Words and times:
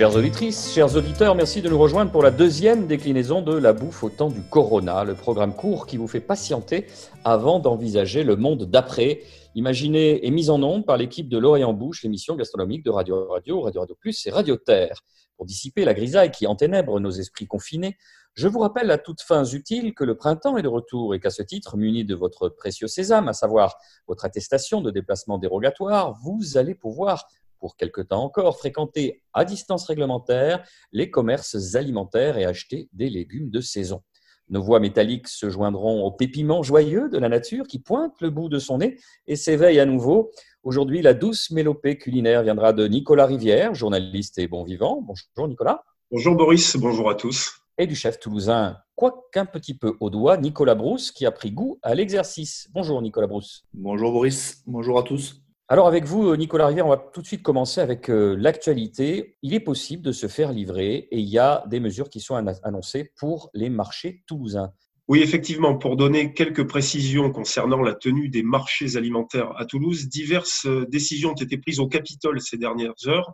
Chères 0.00 0.16
auditrices, 0.16 0.72
chers 0.72 0.96
auditeurs, 0.96 1.34
merci 1.34 1.60
de 1.60 1.68
nous 1.68 1.78
rejoindre 1.78 2.10
pour 2.10 2.22
la 2.22 2.30
deuxième 2.30 2.86
déclinaison 2.86 3.42
de 3.42 3.54
La 3.54 3.74
bouffe 3.74 4.02
au 4.02 4.08
temps 4.08 4.30
du 4.30 4.40
corona, 4.40 5.04
le 5.04 5.14
programme 5.14 5.54
court 5.54 5.86
qui 5.86 5.98
vous 5.98 6.08
fait 6.08 6.22
patienter 6.22 6.86
avant 7.22 7.58
d'envisager 7.58 8.24
le 8.24 8.34
monde 8.34 8.64
d'après. 8.64 9.20
Imaginé 9.54 10.26
et 10.26 10.30
mis 10.30 10.48
en 10.48 10.62
onde 10.62 10.86
par 10.86 10.96
l'équipe 10.96 11.28
de 11.28 11.36
L'Orient 11.36 11.74
Bouche, 11.74 12.02
l'émission 12.02 12.34
gastronomique 12.34 12.82
de 12.82 12.88
Radio 12.88 13.28
Radio, 13.28 13.60
Radio 13.60 13.82
Radio 13.82 13.94
Plus 13.94 14.26
et 14.26 14.30
Radio 14.30 14.56
Terre. 14.56 15.02
Pour 15.36 15.44
dissiper 15.44 15.84
la 15.84 15.92
grisaille 15.92 16.30
qui 16.30 16.46
enténèbre 16.46 16.98
nos 16.98 17.10
esprits 17.10 17.46
confinés, 17.46 17.98
je 18.32 18.48
vous 18.48 18.60
rappelle 18.60 18.90
à 18.90 18.96
toutes 18.96 19.20
fins 19.20 19.44
utiles 19.44 19.92
que 19.92 20.04
le 20.04 20.16
printemps 20.16 20.56
est 20.56 20.62
de 20.62 20.68
retour 20.68 21.14
et 21.14 21.20
qu'à 21.20 21.28
ce 21.28 21.42
titre, 21.42 21.76
muni 21.76 22.06
de 22.06 22.14
votre 22.14 22.48
précieux 22.48 22.86
sésame, 22.86 23.28
à 23.28 23.34
savoir 23.34 23.76
votre 24.06 24.24
attestation 24.24 24.80
de 24.80 24.90
déplacement 24.90 25.36
dérogatoire, 25.36 26.16
vous 26.22 26.56
allez 26.56 26.74
pouvoir 26.74 27.26
pour 27.60 27.76
quelque 27.76 28.00
temps 28.00 28.24
encore, 28.24 28.58
fréquenter 28.58 29.22
à 29.32 29.44
distance 29.44 29.86
réglementaire 29.86 30.64
les 30.92 31.10
commerces 31.10 31.76
alimentaires 31.76 32.38
et 32.38 32.44
acheter 32.44 32.88
des 32.92 33.10
légumes 33.10 33.50
de 33.50 33.60
saison. 33.60 34.02
Nos 34.50 34.62
voix 34.62 34.80
métalliques 34.80 35.28
se 35.28 35.48
joindront 35.48 36.02
au 36.02 36.10
pépiment 36.10 36.64
joyeux 36.64 37.08
de 37.08 37.18
la 37.18 37.28
nature 37.28 37.68
qui 37.68 37.78
pointe 37.78 38.14
le 38.20 38.30
bout 38.30 38.48
de 38.48 38.58
son 38.58 38.78
nez 38.78 38.98
et 39.28 39.36
s'éveille 39.36 39.78
à 39.78 39.86
nouveau. 39.86 40.32
Aujourd'hui, 40.64 41.02
la 41.02 41.14
douce 41.14 41.52
mélopée 41.52 41.98
culinaire 41.98 42.42
viendra 42.42 42.72
de 42.72 42.88
Nicolas 42.88 43.26
Rivière, 43.26 43.74
journaliste 43.74 44.38
et 44.38 44.48
bon 44.48 44.64
vivant. 44.64 45.02
Bonjour 45.02 45.46
Nicolas. 45.46 45.84
Bonjour 46.10 46.34
Boris, 46.34 46.76
bonjour 46.76 47.08
à 47.08 47.14
tous. 47.14 47.60
Et 47.78 47.86
du 47.86 47.94
chef 47.94 48.18
toulousain, 48.18 48.76
quoiqu'un 48.96 49.46
petit 49.46 49.74
peu 49.74 49.96
au 50.00 50.10
doigt, 50.10 50.36
Nicolas 50.36 50.74
Brousse, 50.74 51.12
qui 51.12 51.26
a 51.26 51.30
pris 51.30 51.52
goût 51.52 51.78
à 51.82 51.94
l'exercice. 51.94 52.68
Bonjour 52.74 53.00
Nicolas 53.00 53.28
Brousse. 53.28 53.64
Bonjour 53.72 54.10
Boris, 54.10 54.64
bonjour 54.66 54.98
à 54.98 55.04
tous. 55.04 55.40
Alors 55.72 55.86
avec 55.86 56.04
vous, 56.04 56.34
Nicolas 56.34 56.66
Rivière, 56.66 56.84
on 56.84 56.90
va 56.90 56.96
tout 56.96 57.22
de 57.22 57.26
suite 57.28 57.44
commencer 57.44 57.80
avec 57.80 58.10
euh, 58.10 58.34
l'actualité. 58.36 59.36
Il 59.42 59.54
est 59.54 59.60
possible 59.60 60.02
de 60.02 60.10
se 60.10 60.26
faire 60.26 60.50
livrer 60.52 61.06
et 61.12 61.20
il 61.20 61.28
y 61.28 61.38
a 61.38 61.62
des 61.68 61.78
mesures 61.78 62.08
qui 62.08 62.18
sont 62.18 62.34
annoncées 62.34 63.12
pour 63.16 63.50
les 63.54 63.70
marchés 63.70 64.24
toulousains. 64.26 64.72
Oui, 65.06 65.20
effectivement, 65.20 65.78
pour 65.78 65.94
donner 65.94 66.34
quelques 66.34 66.66
précisions 66.66 67.30
concernant 67.30 67.82
la 67.82 67.94
tenue 67.94 68.28
des 68.28 68.42
marchés 68.42 68.96
alimentaires 68.96 69.52
à 69.56 69.64
Toulouse, 69.64 70.08
diverses 70.08 70.66
euh, 70.66 70.86
décisions 70.88 71.30
ont 71.30 71.40
été 71.40 71.56
prises 71.56 71.78
au 71.78 71.86
Capitole 71.86 72.40
ces 72.40 72.56
dernières 72.56 73.06
heures 73.06 73.32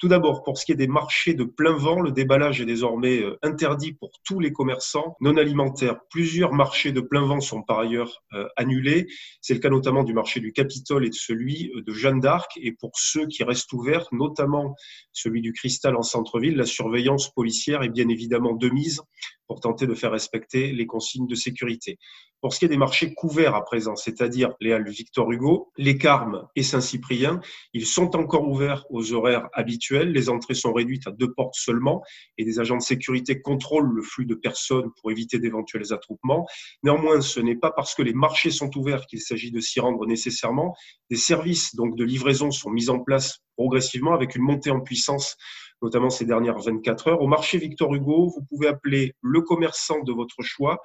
tout 0.00 0.08
d'abord, 0.08 0.42
pour 0.42 0.56
ce 0.56 0.64
qui 0.64 0.72
est 0.72 0.76
des 0.76 0.86
marchés 0.86 1.34
de 1.34 1.44
plein 1.44 1.76
vent, 1.76 2.00
le 2.00 2.10
déballage 2.10 2.60
est 2.62 2.64
désormais 2.64 3.20
euh, 3.22 3.38
interdit 3.42 3.92
pour 3.92 4.10
tous 4.24 4.40
les 4.40 4.50
commerçants 4.50 5.14
non 5.20 5.36
alimentaires. 5.36 6.00
Plusieurs 6.08 6.54
marchés 6.54 6.90
de 6.90 7.02
plein 7.02 7.26
vent 7.26 7.40
sont 7.40 7.62
par 7.62 7.80
ailleurs 7.80 8.22
euh, 8.32 8.48
annulés. 8.56 9.06
C'est 9.42 9.52
le 9.52 9.60
cas 9.60 9.68
notamment 9.68 10.02
du 10.02 10.14
marché 10.14 10.40
du 10.40 10.52
Capitole 10.52 11.04
et 11.04 11.10
de 11.10 11.14
celui 11.14 11.70
euh, 11.76 11.82
de 11.82 11.92
Jeanne 11.92 12.18
d'Arc. 12.18 12.52
Et 12.56 12.72
pour 12.72 12.92
ceux 12.94 13.26
qui 13.26 13.44
restent 13.44 13.72
ouverts, 13.74 14.06
notamment 14.10 14.74
celui 15.12 15.42
du 15.42 15.52
Cristal 15.52 15.94
en 15.94 16.02
centre-ville, 16.02 16.56
la 16.56 16.64
surveillance 16.64 17.30
policière 17.30 17.82
est 17.82 17.90
bien 17.90 18.08
évidemment 18.08 18.54
de 18.54 18.70
mise 18.70 19.02
pour 19.50 19.58
tenter 19.58 19.88
de 19.88 19.94
faire 19.94 20.12
respecter 20.12 20.70
les 20.70 20.86
consignes 20.86 21.26
de 21.26 21.34
sécurité. 21.34 21.98
Pour 22.40 22.54
ce 22.54 22.60
qui 22.60 22.66
est 22.66 22.68
des 22.68 22.76
marchés 22.76 23.14
couverts 23.14 23.56
à 23.56 23.64
présent, 23.64 23.96
c'est-à-dire 23.96 24.54
les 24.60 24.72
halles 24.72 24.88
Victor 24.88 25.28
Hugo, 25.32 25.72
les 25.76 25.98
Carmes 25.98 26.46
et 26.54 26.62
Saint-Cyprien, 26.62 27.40
ils 27.72 27.84
sont 27.84 28.14
encore 28.14 28.48
ouverts 28.48 28.86
aux 28.90 29.12
horaires 29.12 29.48
habituels. 29.52 30.12
Les 30.12 30.28
entrées 30.28 30.54
sont 30.54 30.72
réduites 30.72 31.08
à 31.08 31.10
deux 31.10 31.32
portes 31.32 31.56
seulement 31.56 32.00
et 32.38 32.44
des 32.44 32.60
agents 32.60 32.76
de 32.76 32.82
sécurité 32.82 33.42
contrôlent 33.42 33.92
le 33.92 34.02
flux 34.02 34.24
de 34.24 34.36
personnes 34.36 34.92
pour 35.00 35.10
éviter 35.10 35.40
d'éventuels 35.40 35.92
attroupements. 35.92 36.46
Néanmoins, 36.84 37.20
ce 37.20 37.40
n'est 37.40 37.56
pas 37.56 37.72
parce 37.72 37.96
que 37.96 38.02
les 38.02 38.14
marchés 38.14 38.52
sont 38.52 38.70
ouverts 38.78 39.04
qu'il 39.06 39.20
s'agit 39.20 39.50
de 39.50 39.58
s'y 39.58 39.80
rendre 39.80 40.06
nécessairement. 40.06 40.76
Des 41.10 41.16
services 41.16 41.74
donc 41.74 41.96
de 41.96 42.04
livraison 42.04 42.52
sont 42.52 42.70
mis 42.70 42.88
en 42.88 43.00
place 43.00 43.40
progressivement 43.56 44.14
avec 44.14 44.36
une 44.36 44.42
montée 44.42 44.70
en 44.70 44.80
puissance 44.80 45.36
notamment 45.82 46.10
ces 46.10 46.24
dernières 46.24 46.58
24 46.58 47.08
heures. 47.08 47.22
Au 47.22 47.26
marché 47.26 47.58
Victor 47.58 47.94
Hugo, 47.94 48.32
vous 48.34 48.44
pouvez 48.48 48.68
appeler 48.68 49.14
le 49.22 49.42
commerçant 49.42 50.02
de 50.02 50.12
votre 50.12 50.42
choix 50.42 50.80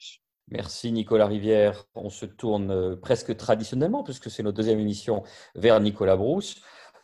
Merci 0.48 0.92
Nicolas 0.92 1.26
Rivière. 1.26 1.86
On 1.96 2.08
se 2.08 2.24
tourne 2.24 2.70
euh, 2.70 2.96
presque 2.96 3.36
traditionnellement, 3.36 4.04
puisque 4.04 4.30
c'est 4.30 4.44
notre 4.44 4.56
deuxième 4.56 4.78
émission, 4.78 5.24
vers 5.56 5.80
Nicolas 5.80 6.16
Brousse. 6.16 6.56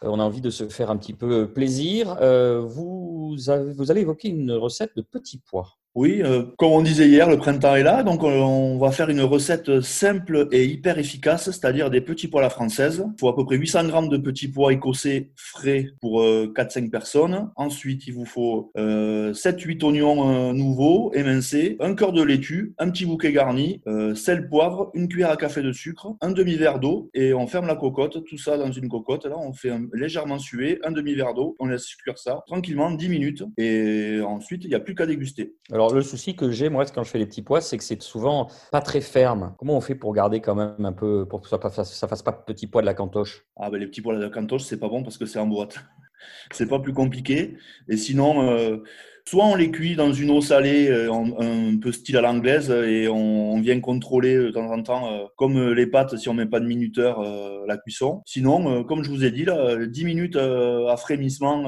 Euh, 0.05 0.09
on 0.09 0.21
a 0.21 0.23
envie 0.23 0.41
de 0.41 0.51
se 0.51 0.69
faire 0.69 0.91
un 0.91 0.97
petit 0.97 1.15
peu 1.15 1.53
plaisir. 1.53 2.17
Euh, 2.21 2.61
vous, 2.61 3.37
vous 3.37 3.91
allez 3.91 4.03
évoquer 4.03 4.29
une 4.29 4.53
recette 4.53 4.95
de 4.97 5.03
petits 5.03 5.39
pois. 5.39 5.79
Oui, 5.95 6.23
euh, 6.25 6.45
comme 6.57 6.71
on 6.71 6.81
disait 6.81 7.07
hier, 7.07 7.29
le 7.29 7.37
printemps 7.37 7.77
est 7.77 7.83
là, 7.83 8.03
donc 8.03 8.23
on 8.23 8.79
va 8.79 8.93
faire 8.93 9.11
une 9.11 9.21
recette 9.21 9.83
simple 9.83 10.49
et 10.51 10.65
hyper 10.65 10.99
efficace, 10.99 11.51
c'est-à-dire 11.51 11.91
des 11.91 12.01
petits 12.01 12.29
pois 12.29 12.41
à 12.41 12.45
la 12.45 12.51
française. 12.51 13.05
Il 13.07 13.21
faut 13.21 13.29
à 13.29 13.37
peu 13.37 13.45
près 13.45 13.57
800 13.59 13.89
grammes 13.89 14.09
de 14.09 14.17
petits 14.17 14.49
pois 14.49 14.73
écossais 14.73 15.33
frais 15.37 15.89
pour 16.01 16.23
4-5 16.23 16.89
personnes. 16.89 17.51
Ensuite, 17.57 18.07
il 18.07 18.15
vous 18.15 18.25
faut 18.25 18.73
7-8 18.75 19.85
oignons 19.85 20.55
nouveaux, 20.55 21.13
émincés, 21.13 21.77
un 21.79 21.95
cœur 21.95 22.15
de 22.15 22.23
laitue, 22.23 22.75
un 22.79 22.89
petit 22.89 23.05
bouquet 23.05 23.33
garni, 23.33 23.83
sel, 24.15 24.49
poivre, 24.49 24.91
une 24.95 25.09
cuillère 25.09 25.31
à 25.31 25.37
café 25.37 25.61
de 25.61 25.73
sucre, 25.73 26.15
un 26.23 26.31
demi-verre 26.31 26.79
d'eau 26.79 27.11
et 27.13 27.35
on 27.35 27.47
ferme 27.47 27.67
la 27.67 27.77
cocotte, 27.77 28.25
tout 28.25 28.39
ça 28.39 28.57
dans 28.57 28.73
une 28.73 28.89
cocotte. 28.89 29.27
Là, 29.27 29.37
on 29.39 29.53
fait 29.53 29.73
légèrement 29.93 30.39
suer, 30.39 30.79
un 30.85 30.91
demi-verre 30.91 31.35
d'eau, 31.35 31.55
on 31.59 31.67
laisse 31.67 31.95
cuire 31.97 32.17
ça 32.17 32.43
tranquillement 32.47 32.93
10 32.93 33.09
minutes 33.11 33.45
et 33.59 34.21
ensuite 34.25 34.65
il 34.65 34.69
n'y 34.69 34.75
a 34.75 34.81
plus 34.81 34.95
qu'à 34.95 35.05
déguster. 35.05 35.55
Le 35.91 36.03
souci 36.03 36.37
que 36.37 36.51
j'ai 36.51 36.69
moi 36.69 36.85
quand 36.87 37.03
je 37.03 37.11
fais 37.11 37.19
les 37.19 37.27
petits 37.27 37.43
pois, 37.43 37.61
c'est 37.61 37.79
que 37.79 37.85
c'est 37.85 38.01
souvent 38.03 38.49
pas 38.71 38.81
très 38.81 39.01
ferme. 39.01 39.55
Comment 39.59 39.77
on 39.77 39.81
fait 39.81 39.95
pour 39.95 40.13
garder 40.15 40.41
quand 40.41 40.55
même 40.55 40.85
un 40.85 40.93
peu 40.93 41.27
pour 41.29 41.41
que 41.41 41.49
ça 41.49 41.59
ne 41.59 42.09
fasse 42.09 42.23
pas 42.23 42.33
petit 42.33 42.67
pois 42.67 42.83
de 42.83 42.87
la 42.87 42.95
cantoche? 42.95 43.47
Ah 43.57 43.71
ben 43.71 43.79
les 43.79 43.87
petits 43.87 44.01
pois 44.01 44.15
de 44.15 44.23
la 44.23 44.31
cantoche, 44.31 44.63
c'est 44.63 44.79
pas 44.79 44.89
bon 44.89 45.03
parce 45.03 45.19
que 45.19 45.27
c'est 45.27 45.39
en 45.39 45.47
boîte. 45.47 45.79
c'est 46.53 46.69
pas 46.69 46.79
plus 46.79 46.93
compliqué. 46.93 47.57
Et 47.89 47.97
sinon, 47.97 48.49
euh, 48.49 48.79
soit 49.25 49.45
on 49.45 49.55
les 49.55 49.71
cuit 49.71 49.97
dans 49.97 50.13
une 50.13 50.31
eau 50.31 50.41
salée, 50.41 50.89
euh, 50.89 51.13
un, 51.13 51.77
peu 51.79 51.93
style 51.93 52.17
à 52.17 52.21
l'anglaise, 52.21 52.71
et 52.71 53.09
on, 53.09 53.61
vient 53.61 53.81
contrôler 53.81 54.37
de 54.37 54.51
temps 54.51 54.71
en 54.71 54.83
temps, 54.83 55.13
euh, 55.13 55.25
comme 55.37 55.73
les 55.73 55.87
pâtes, 55.87 56.17
si 56.17 56.29
on 56.29 56.35
met 56.35 56.47
pas 56.47 56.61
de 56.61 56.67
minuteur, 56.67 57.23
la 57.67 57.77
cuisson. 57.77 58.23
Sinon, 58.27 58.85
comme 58.85 59.05
je 59.05 59.11
vous 59.11 59.25
ai 59.25 59.31
dit, 59.31 59.45
là, 59.45 59.77
10 59.87 60.05
minutes 60.05 60.37
à 60.37 60.97
frémissement 60.97 61.63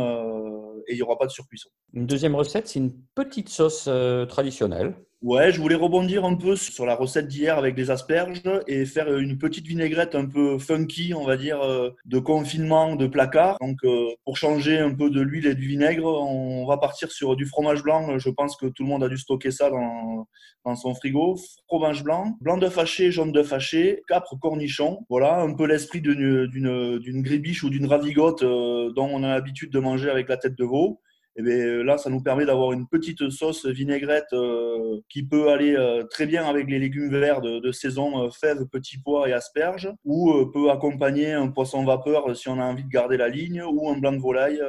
et 0.87 0.93
il 0.93 0.97
n'y 0.97 1.03
aura 1.03 1.19
pas 1.19 1.27
de 1.27 1.31
surcuisson. 1.31 1.69
Une 1.93 2.07
deuxième 2.07 2.35
recette, 2.35 2.69
c'est 2.69 2.79
une 2.79 2.93
petite 3.15 3.49
sauce 3.49 3.89
traditionnelle 4.29 4.95
Ouais, 5.25 5.53
je 5.53 5.59
voulais 5.59 5.75
rebondir 5.75 6.27
un 6.27 6.35
peu 6.35 6.55
sur 6.55 6.85
la 6.85 6.95
recette 6.95 7.29
d'hier 7.29 7.57
avec 7.57 7.75
des 7.75 7.91
asperges 7.91 8.43
et 8.67 8.85
faire 8.85 9.11
une 9.17 9.39
petite 9.39 9.67
vinaigrette 9.67 10.15
un 10.15 10.27
peu 10.27 10.59
funky, 10.59 11.15
on 11.15 11.25
va 11.25 11.39
dire, 11.39 11.63
euh, 11.63 11.89
de 12.05 12.19
confinement 12.19 12.95
de 12.95 13.07
placard. 13.07 13.57
Donc, 13.63 13.79
euh, 13.85 14.11
pour 14.27 14.37
changer 14.37 14.79
un 14.79 14.93
peu 14.93 15.09
de 15.09 15.23
l'huile 15.23 15.47
et 15.47 15.55
du 15.55 15.67
vinaigre, 15.67 16.05
on 16.05 16.67
va 16.67 16.77
partir 16.77 17.11
sur 17.11 17.37
du 17.37 17.47
fromage 17.47 17.83
blanc. 17.83 18.19
Je 18.19 18.29
pense 18.29 18.55
que 18.55 18.67
tout 18.67 18.83
le 18.83 18.91
monde 18.91 19.03
a 19.03 19.09
dû 19.09 19.17
stocker 19.17 19.51
ça 19.51 19.71
dans, 19.71 20.77
son 20.77 20.95
frigo. 20.95 21.39
Fromage 21.69 22.05
blanc, 22.05 22.37
blanc 22.43 22.59
de 22.59 22.67
haché, 22.67 23.11
jaune 23.11 23.33
de 23.33 23.41
haché, 23.51 24.03
capre, 24.07 24.39
cornichon. 24.39 25.07
Voilà, 25.09 25.41
un 25.41 25.55
peu 25.55 25.67
l'esprit 25.67 26.03
d'une 26.03 27.23
gribiche 27.23 27.65
ou 27.65 27.71
d'une 27.71 27.87
ravigote 27.87 28.43
euh, 28.43 28.93
dont 28.93 29.09
on 29.11 29.23
a 29.23 29.29
l'habitude 29.29 29.73
de 29.73 29.79
manger 29.79 30.11
avec 30.11 30.29
la 30.29 30.37
tête 30.37 30.55
de 30.55 30.65
veau 30.65 31.01
et 31.37 31.43
eh 31.47 31.83
là, 31.83 31.99
ça 31.99 32.11
nous 32.11 32.21
permet 32.21 32.47
d'avoir 32.47 32.73
une 32.73 32.87
petite 32.87 33.29
sauce 33.31 33.67
vinaigrette 33.67 34.33
euh, 34.33 35.01
qui 35.09 35.25
peut 35.25 35.51
aller 35.51 35.75
euh, 35.75 36.05
très 36.05 36.27
bien 36.27 36.47
avec 36.47 36.69
les 36.69 36.79
légumes 36.79 37.11
verts 37.11 37.41
de, 37.41 37.73
saison, 37.73 38.25
euh, 38.25 38.31
fèves, 38.31 38.67
petits 38.67 38.99
pois 38.99 39.29
et 39.29 39.33
asperges, 39.33 39.93
ou 40.05 40.33
peut 40.53 40.71
accompagner 40.71 41.33
un 41.33 41.49
poisson 41.49 41.85
vapeur 41.85 42.37
si 42.37 42.49
on 42.49 42.61
a 42.61 42.65
envie 42.65 42.85
de 42.85 42.89
garder 42.89 43.17
la 43.17 43.29
ligne, 43.29 43.65
ou 43.65 43.91
un 43.91 43.99
blanc 43.99 44.13
de 44.13 44.19
volaille. 44.19 44.61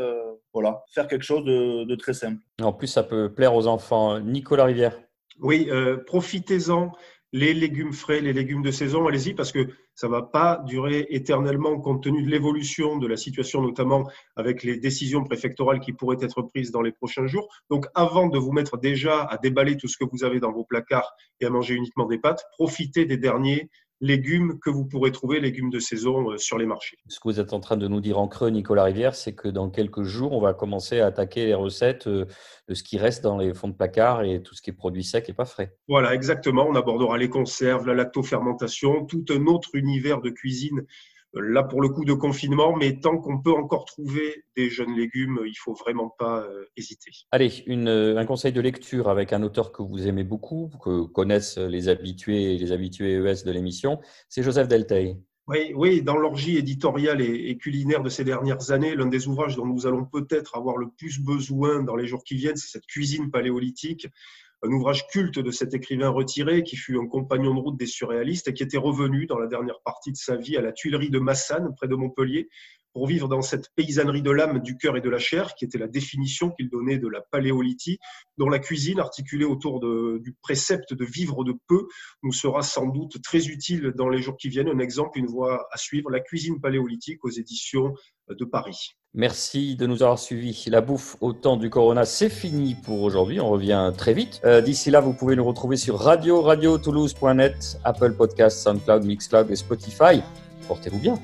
voilà, 0.53 0.83
faire 0.89 1.07
quelque 1.07 1.23
chose 1.23 1.45
de, 1.45 1.83
de, 1.83 1.95
très 1.95 2.13
simple. 2.13 2.41
En 2.59 2.73
plus, 2.73 2.87
ça 2.87 3.03
peut 3.03 3.31
plaire 3.31 3.53
aux 3.53 3.67
enfants. 3.67 4.19
Nicolas 4.19 4.65
Rivière. 4.65 4.97
Oui, 5.41 5.69
profitez-en 6.07 6.93
les 7.35 7.53
légumes 7.53 7.91
frais, 7.91 8.21
les 8.21 8.31
légumes 8.31 8.61
de 8.61 8.71
saison, 8.71 9.07
allez-y 9.07 9.33
parce 9.33 9.51
que 9.51 9.67
ça 9.93 10.07
va 10.07 10.21
pas 10.21 10.63
durer 10.65 11.05
éternellement 11.09 11.77
compte 11.81 12.01
tenu 12.01 12.23
de 12.23 12.29
l'évolution 12.29 12.97
de 12.97 13.07
la 13.07 13.17
situation, 13.17 13.61
notamment 13.61 14.09
avec 14.37 14.63
les 14.63 14.77
décisions 14.77 15.21
préfectorales 15.21 15.81
qui 15.81 15.91
pourraient 15.91 16.21
être 16.21 16.43
prises 16.43 16.71
dans 16.71 16.81
les 16.81 16.93
prochains 16.93 17.27
jours. 17.27 17.49
Donc, 17.69 17.87
avant 17.93 18.27
de 18.27 18.37
vous 18.37 18.53
mettre 18.53 18.77
déjà 18.77 19.23
à 19.23 19.37
déballer 19.37 19.75
tout 19.75 19.89
ce 19.89 19.97
que 19.97 20.05
vous 20.09 20.23
avez 20.23 20.39
dans 20.39 20.53
vos 20.53 20.63
placards 20.63 21.13
et 21.41 21.45
à 21.45 21.49
manger 21.49 21.73
uniquement 21.73 22.05
des 22.05 22.19
pâtes, 22.19 22.45
profitez 22.53 23.03
des 23.03 23.17
derniers 23.17 23.69
légumes 24.01 24.59
que 24.59 24.69
vous 24.69 24.85
pourrez 24.85 25.11
trouver, 25.11 25.39
légumes 25.39 25.69
de 25.69 25.79
saison 25.79 26.31
euh, 26.31 26.37
sur 26.37 26.57
les 26.57 26.65
marchés. 26.65 26.97
Ce 27.07 27.19
que 27.19 27.27
vous 27.27 27.39
êtes 27.39 27.53
en 27.53 27.59
train 27.59 27.77
de 27.77 27.87
nous 27.87 28.01
dire 28.01 28.19
en 28.19 28.27
creux, 28.27 28.49
Nicolas 28.49 28.83
Rivière, 28.83 29.15
c'est 29.15 29.33
que 29.33 29.47
dans 29.47 29.69
quelques 29.69 30.03
jours, 30.03 30.33
on 30.33 30.41
va 30.41 30.53
commencer 30.53 30.99
à 30.99 31.07
attaquer 31.07 31.45
les 31.45 31.53
recettes 31.53 32.07
euh, 32.07 32.25
de 32.67 32.73
ce 32.73 32.83
qui 32.83 32.97
reste 32.97 33.23
dans 33.23 33.37
les 33.37 33.53
fonds 33.53 33.69
de 33.69 33.73
placard 33.73 34.23
et 34.23 34.41
tout 34.41 34.55
ce 34.55 34.61
qui 34.61 34.69
est 34.69 34.73
produit 34.73 35.03
sec 35.03 35.29
et 35.29 35.33
pas 35.33 35.45
frais. 35.45 35.75
Voilà, 35.87 36.13
exactement. 36.13 36.67
On 36.67 36.75
abordera 36.75 37.17
les 37.17 37.29
conserves, 37.29 37.87
la 37.87 37.93
lactofermentation, 37.93 39.05
tout 39.05 39.25
un 39.29 39.45
autre 39.45 39.69
univers 39.73 40.21
de 40.21 40.29
cuisine 40.29 40.85
là 41.35 41.63
pour 41.63 41.81
le 41.81 41.89
coup 41.89 42.05
de 42.05 42.13
confinement, 42.13 42.75
mais 42.75 42.99
tant 42.99 43.17
qu'on 43.17 43.41
peut 43.41 43.51
encore 43.51 43.85
trouver 43.85 44.43
des 44.55 44.69
jeunes 44.69 44.95
légumes, 44.95 45.39
il 45.45 45.55
faut 45.55 45.73
vraiment 45.73 46.09
pas 46.17 46.41
euh, 46.41 46.65
hésiter. 46.77 47.11
Allez, 47.31 47.63
euh, 47.67 48.17
un 48.17 48.25
conseil 48.25 48.53
de 48.53 48.61
lecture 48.61 49.09
avec 49.09 49.33
un 49.33 49.43
auteur 49.43 49.71
que 49.71 49.81
vous 49.81 50.07
aimez 50.07 50.23
beaucoup, 50.23 50.71
que 50.83 51.03
connaissent 51.05 51.57
les 51.57 51.89
habitués 51.89 52.57
les 52.57 52.71
habitués 52.71 53.15
ES 53.15 53.43
de 53.45 53.51
l'émission, 53.51 53.99
c'est 54.29 54.43
Joseph 54.43 54.67
Delteil. 54.67 55.17
Oui, 55.47 55.73
oui, 55.75 56.01
dans 56.01 56.17
l'orgie 56.17 56.57
éditoriale 56.57 57.21
et, 57.21 57.55
culinaire 57.57 58.01
de 58.01 58.09
ces 58.09 58.23
dernières 58.23 58.71
années, 58.71 58.95
l'un 58.95 59.05
des 59.05 59.27
ouvrages 59.27 59.55
dont 59.55 59.67
nous 59.67 59.85
allons 59.85 60.03
peut-être 60.03 60.57
avoir 60.57 60.77
le 60.77 60.87
plus 60.97 61.19
besoin 61.19 61.83
dans 61.83 61.95
les 61.95 62.07
jours 62.07 62.23
qui 62.23 62.33
viennent, 62.33 62.55
c'est 62.55 62.71
cette 62.71 62.87
cuisine 62.87 63.29
paléolithique 63.29 64.07
un 64.63 64.71
ouvrage 64.71 65.07
culte 65.07 65.39
de 65.39 65.51
cet 65.51 65.73
écrivain 65.73 66.09
retiré 66.09 66.63
qui 66.63 66.75
fut 66.75 66.97
un 66.97 67.07
compagnon 67.07 67.53
de 67.53 67.59
route 67.59 67.77
des 67.77 67.85
surréalistes 67.85 68.47
et 68.47 68.53
qui 68.53 68.63
était 68.63 68.77
revenu 68.77 69.25
dans 69.25 69.37
la 69.37 69.47
dernière 69.47 69.79
partie 69.83 70.11
de 70.11 70.17
sa 70.17 70.35
vie 70.35 70.57
à 70.57 70.61
la 70.61 70.71
Tuilerie 70.71 71.09
de 71.09 71.19
Massane, 71.19 71.73
près 71.75 71.87
de 71.87 71.95
Montpellier, 71.95 72.49
pour 72.95 73.07
vivre 73.07 73.27
dans 73.27 73.41
cette 73.41 73.69
paysannerie 73.75 74.21
de 74.21 74.31
l'âme, 74.31 74.59
du 74.59 74.77
cœur 74.77 74.95
et 74.95 75.01
de 75.01 75.09
la 75.09 75.19
chair, 75.19 75.53
qui 75.55 75.65
était 75.65 75.77
la 75.77 75.89
définition 75.89 76.51
qu'il 76.51 76.69
donnait 76.69 76.97
de 76.97 77.09
la 77.09 77.19
paléolithie, 77.19 77.99
dont 78.37 78.47
la 78.47 78.59
cuisine, 78.59 79.01
articulée 79.01 79.43
autour 79.43 79.81
du 79.81 80.33
précepte 80.41 80.93
de 80.93 81.03
vivre 81.03 81.43
de 81.43 81.53
peu, 81.67 81.87
nous 82.23 82.31
sera 82.31 82.63
sans 82.63 82.87
doute 82.87 83.21
très 83.21 83.49
utile 83.49 83.91
dans 83.97 84.07
les 84.07 84.21
jours 84.21 84.37
qui 84.37 84.47
viennent. 84.47 84.69
Un 84.69 84.79
exemple, 84.79 85.19
une 85.19 85.27
voie 85.27 85.67
à 85.71 85.77
suivre, 85.77 86.09
la 86.09 86.21
cuisine 86.21 86.61
paléolithique 86.61 87.25
aux 87.25 87.29
éditions 87.29 87.93
de 88.29 88.45
Paris. 88.45 88.95
Merci 89.17 89.77
de 89.77 89.87
nous 89.87 90.03
avoir 90.03 90.19
suivis. 90.19 90.65
La 90.67 90.81
bouffe 90.81 91.15
au 91.21 91.31
temps 91.31 91.55
du 91.55 91.69
Corona, 91.69 92.03
c'est 92.03 92.27
fini 92.27 92.75
pour 92.75 93.01
aujourd'hui. 93.01 93.39
On 93.39 93.49
revient 93.49 93.93
très 93.97 94.13
vite. 94.13 94.41
Euh, 94.43 94.59
d'ici 94.59 94.91
là, 94.91 94.99
vous 94.99 95.13
pouvez 95.13 95.37
nous 95.37 95.45
retrouver 95.45 95.77
sur 95.77 95.97
radio, 95.97 96.41
radio 96.41 96.77
toulouse.net, 96.77 97.79
Apple 97.85 98.11
Podcasts, 98.11 98.61
SoundCloud, 98.61 99.05
Mixcloud 99.05 99.49
et 99.49 99.55
Spotify. 99.55 100.21
Portez-vous 100.67 100.99
bien. 100.99 101.17